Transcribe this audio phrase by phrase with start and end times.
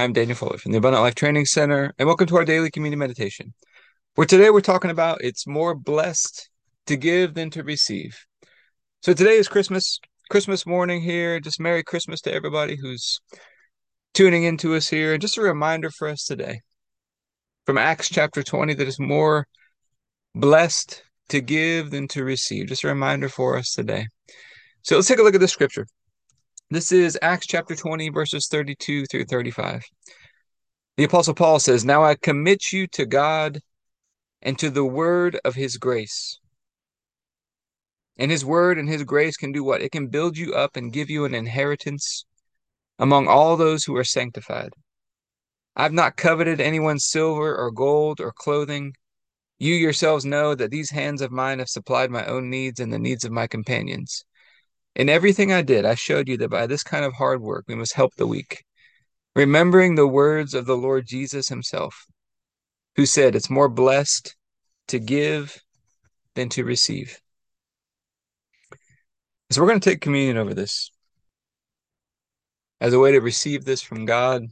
[0.00, 3.00] I'm Daniel Fuller from the Abundant Life Training Center, and welcome to our daily communion
[3.00, 3.52] meditation.
[4.14, 6.48] Where today we're talking about it's more blessed
[6.86, 8.16] to give than to receive.
[9.00, 9.98] So today is Christmas,
[10.30, 11.40] Christmas morning here.
[11.40, 13.20] Just Merry Christmas to everybody who's
[14.14, 15.14] tuning into us here.
[15.14, 16.60] And just a reminder for us today
[17.66, 19.48] from Acts chapter 20 that it's more
[20.32, 22.68] blessed to give than to receive.
[22.68, 24.06] Just a reminder for us today.
[24.82, 25.88] So let's take a look at the scripture.
[26.70, 29.86] This is Acts chapter 20, verses 32 through 35.
[30.98, 33.60] The Apostle Paul says, Now I commit you to God
[34.42, 36.38] and to the word of his grace.
[38.18, 39.80] And his word and his grace can do what?
[39.80, 42.26] It can build you up and give you an inheritance
[42.98, 44.74] among all those who are sanctified.
[45.74, 48.92] I've not coveted anyone's silver or gold or clothing.
[49.58, 52.98] You yourselves know that these hands of mine have supplied my own needs and the
[52.98, 54.26] needs of my companions.
[54.94, 57.74] In everything I did, I showed you that by this kind of hard work we
[57.74, 58.64] must help the weak,
[59.36, 62.06] remembering the words of the Lord Jesus himself,
[62.96, 64.34] who said, It's more blessed
[64.88, 65.56] to give
[66.34, 67.20] than to receive.
[69.50, 70.90] So we're going to take communion over this
[72.80, 74.44] as a way to receive this from God,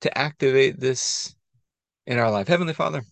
[0.00, 1.34] to activate this
[2.06, 2.48] in our life.
[2.48, 3.02] Heavenly Father,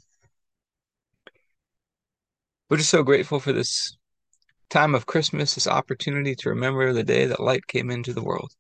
[2.69, 3.97] we're just so grateful for this
[4.71, 8.51] time of Christmas, this opportunity to remember the day that light came into the world.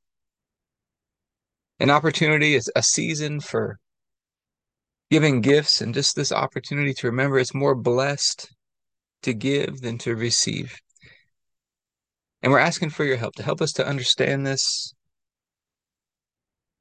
[1.78, 3.78] An opportunity is a season for
[5.10, 8.48] giving gifts and just this opportunity to remember it's more blessed
[9.22, 10.76] to give than to receive.
[12.42, 14.94] And we're asking for your help to help us to understand this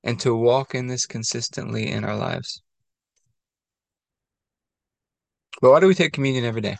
[0.03, 2.61] and to walk in this consistently in our lives.
[5.61, 6.77] But why do we take communion every day?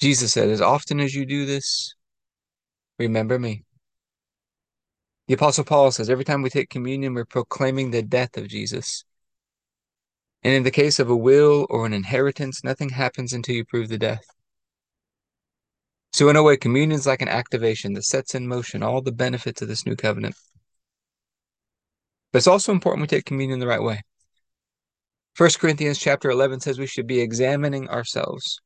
[0.00, 1.94] Jesus said, As often as you do this,
[2.98, 3.64] remember me.
[5.28, 9.04] The Apostle Paul says, Every time we take communion, we're proclaiming the death of Jesus.
[10.42, 13.88] And in the case of a will or an inheritance, nothing happens until you prove
[13.88, 14.24] the death.
[16.12, 19.12] So, in a way, communion is like an activation that sets in motion all the
[19.12, 20.36] benefits of this new covenant.
[22.32, 24.02] But it's also important we take communion the right way.
[25.36, 28.60] 1 Corinthians chapter 11 says we should be examining ourselves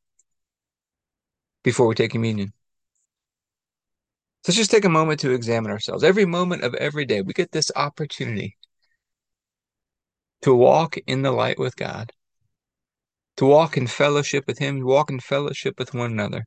[1.63, 2.53] before we take communion.
[4.47, 6.03] Let's just take a moment to examine ourselves.
[6.03, 8.57] Every moment of every day, we get this opportunity
[10.43, 12.13] to walk in the light with God,
[13.37, 16.47] to walk in fellowship with Him, walk in fellowship with one another.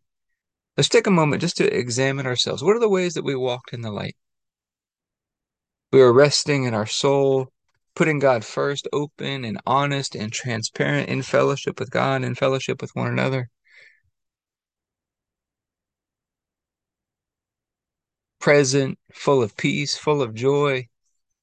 [0.76, 2.64] Let's take a moment just to examine ourselves.
[2.64, 4.16] What are the ways that we walked in the light?
[5.92, 7.50] We are resting in our soul,
[7.96, 12.90] putting God first, open and honest and transparent in fellowship with God and fellowship with
[12.96, 13.50] one another.
[18.44, 20.86] Present, full of peace, full of joy,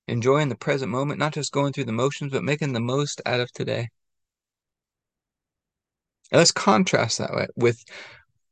[0.07, 3.41] enjoying the present moment, not just going through the motions, but making the most out
[3.41, 3.89] of today.
[6.31, 7.83] And let's contrast that with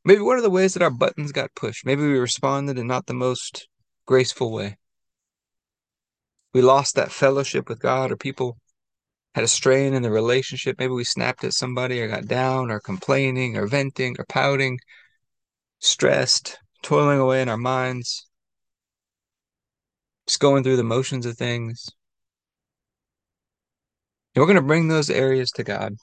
[0.03, 1.85] maybe what are the ways that our buttons got pushed?
[1.85, 3.69] Maybe we responded in not the most
[4.07, 4.79] graceful way.
[6.55, 8.57] We lost that fellowship with God, or people
[9.35, 10.77] had a strain in the relationship.
[10.79, 14.79] Maybe we snapped at somebody, or got down, or complaining, or venting, or pouting,
[15.81, 18.25] stressed, toiling away in our minds
[20.29, 21.89] just going through the motions of things.
[24.35, 25.95] And we're going to bring those areas to God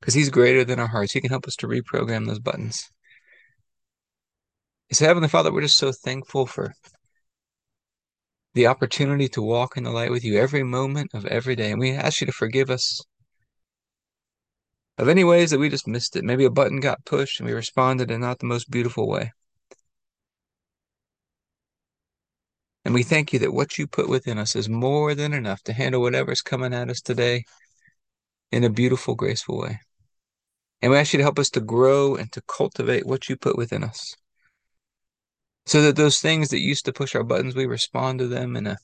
[0.00, 1.12] because He's greater than our hearts.
[1.12, 2.90] He can help us to reprogram those buttons.
[4.90, 6.72] So, Heavenly Father, we're just so thankful for
[8.54, 11.70] the opportunity to walk in the light with you every moment of every day.
[11.70, 13.00] And we ask you to forgive us
[14.96, 16.24] of any ways that we just missed it.
[16.24, 19.30] Maybe a button got pushed and we responded in not the most beautiful way.
[22.88, 25.74] And we thank you that what you put within us is more than enough to
[25.74, 27.44] handle whatever's coming at us today
[28.50, 29.78] in a beautiful, graceful way.
[30.80, 33.58] And we ask you to help us to grow and to cultivate what you put
[33.58, 34.14] within us.
[35.66, 38.66] So that those things that used to push our buttons, we respond to them in
[38.66, 38.78] a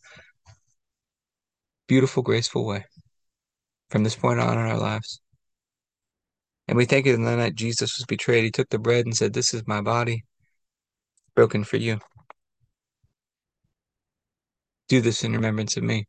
[1.88, 2.84] beautiful, graceful way
[3.88, 5.22] from this point on in our lives.
[6.68, 9.16] And we thank you that the night Jesus was betrayed, he took the bread and
[9.16, 10.24] said, This is my body
[11.34, 12.00] broken for you.
[14.94, 16.06] Do this in remembrance of me.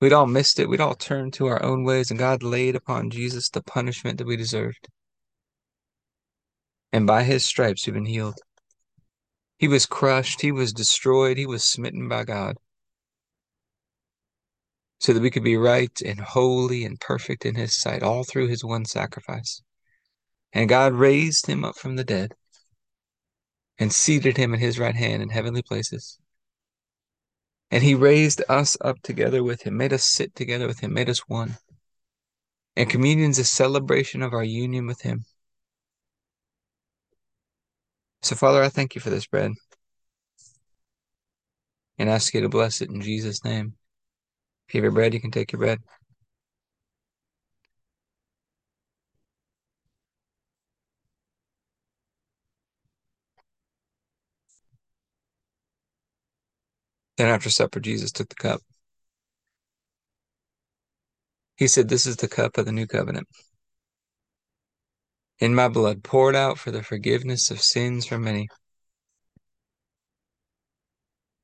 [0.00, 0.66] We'd all missed it.
[0.66, 4.26] We'd all turned to our own ways, and God laid upon Jesus the punishment that
[4.26, 4.88] we deserved.
[6.90, 8.38] And by his stripes, we've been healed.
[9.58, 12.56] He was crushed, he was destroyed, he was smitten by God.
[15.00, 18.48] So that we could be right and holy and perfect in his sight, all through
[18.48, 19.60] his one sacrifice.
[20.50, 22.32] And God raised him up from the dead
[23.78, 26.18] and seated him at his right hand in heavenly places.
[27.70, 31.10] And he raised us up together with him, made us sit together with him, made
[31.10, 31.56] us one.
[32.76, 35.24] And communion is a celebration of our union with him.
[38.22, 39.52] So, Father, I thank you for this bread
[41.98, 43.74] and ask you to bless it in Jesus' name.
[44.68, 45.80] If you have your bread, you can take your bread.
[57.18, 58.62] Then after supper, Jesus took the cup.
[61.56, 63.26] He said, This is the cup of the new covenant.
[65.40, 68.46] In my blood, poured out for the forgiveness of sins for many.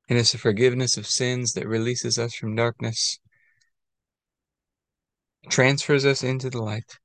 [0.07, 3.19] And it's the forgiveness of sins that releases us from darkness,
[5.49, 6.99] transfers us into the light,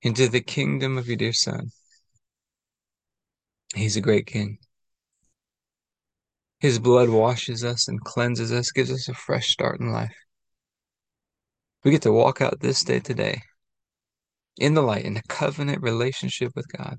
[0.00, 1.70] into the kingdom of your dear Son.
[3.74, 4.58] He's a great king.
[6.60, 10.14] His blood washes us and cleanses us, gives us a fresh start in life.
[11.84, 13.40] We get to walk out this day today
[14.56, 16.98] in the light, in a covenant relationship with God.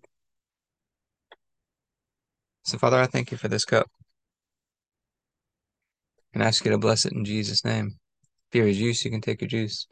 [2.64, 3.88] So, Father, I thank you for this cup
[6.34, 7.98] and ask you to bless it in Jesus' name.
[8.50, 9.88] If you're a juice, you can take your juice.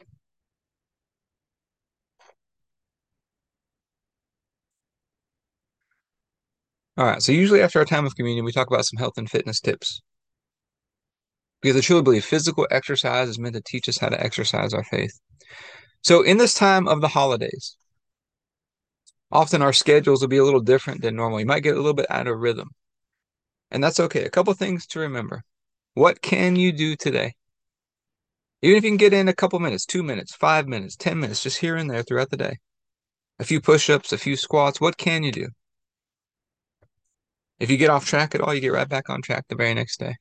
[6.98, 9.30] All right, so usually after our time of communion, we talk about some health and
[9.30, 10.00] fitness tips.
[11.62, 14.82] Because I truly believe physical exercise is meant to teach us how to exercise our
[14.82, 15.12] faith.
[16.02, 17.76] So, in this time of the holidays,
[19.30, 21.38] often our schedules will be a little different than normal.
[21.38, 22.70] You might get a little bit out of rhythm,
[23.70, 24.24] and that's okay.
[24.24, 25.44] A couple things to remember.
[25.94, 27.34] What can you do today?
[28.60, 31.44] Even if you can get in a couple minutes, two minutes, five minutes, 10 minutes,
[31.44, 32.56] just here and there throughout the day.
[33.38, 34.80] A few push ups, a few squats.
[34.80, 35.46] What can you do?
[37.58, 39.74] If you get off track at all, you get right back on track the very
[39.74, 40.16] next day.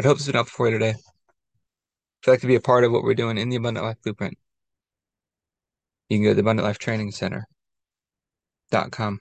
[0.00, 0.90] I hope this has been helpful for you today.
[0.90, 4.02] If you'd like to be a part of what we're doing in the Abundant Life
[4.02, 4.36] Blueprint,
[6.08, 9.20] you can go to the Abundant Life Training Center.com.